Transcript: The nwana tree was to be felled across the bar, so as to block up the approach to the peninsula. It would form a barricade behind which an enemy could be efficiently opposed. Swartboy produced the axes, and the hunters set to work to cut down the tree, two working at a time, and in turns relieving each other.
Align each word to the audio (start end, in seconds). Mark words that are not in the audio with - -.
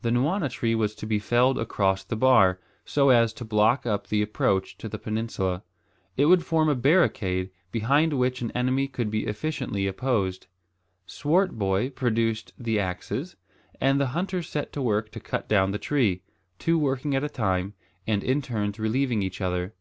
The 0.00 0.08
nwana 0.10 0.48
tree 0.48 0.74
was 0.74 0.94
to 0.94 1.04
be 1.04 1.18
felled 1.18 1.58
across 1.58 2.02
the 2.02 2.16
bar, 2.16 2.58
so 2.86 3.10
as 3.10 3.34
to 3.34 3.44
block 3.44 3.84
up 3.84 4.06
the 4.06 4.22
approach 4.22 4.78
to 4.78 4.88
the 4.88 4.98
peninsula. 4.98 5.62
It 6.16 6.24
would 6.24 6.42
form 6.42 6.70
a 6.70 6.74
barricade 6.74 7.50
behind 7.70 8.14
which 8.14 8.40
an 8.40 8.50
enemy 8.52 8.88
could 8.88 9.10
be 9.10 9.26
efficiently 9.26 9.86
opposed. 9.86 10.46
Swartboy 11.04 11.90
produced 11.90 12.54
the 12.58 12.80
axes, 12.80 13.36
and 13.78 14.00
the 14.00 14.06
hunters 14.16 14.48
set 14.48 14.72
to 14.72 14.80
work 14.80 15.10
to 15.12 15.20
cut 15.20 15.50
down 15.50 15.72
the 15.72 15.78
tree, 15.78 16.22
two 16.58 16.78
working 16.78 17.14
at 17.14 17.22
a 17.22 17.28
time, 17.28 17.74
and 18.06 18.24
in 18.24 18.40
turns 18.40 18.78
relieving 18.78 19.22
each 19.22 19.42
other. 19.42 19.74